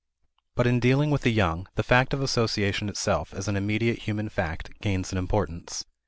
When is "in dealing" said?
0.65-1.11